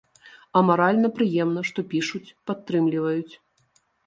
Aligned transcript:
А 0.61 0.63
маральна 0.69 1.11
прыемна, 1.19 1.61
што 1.69 1.79
пішуць, 1.93 2.35
падтрымліваюць. 2.51 3.33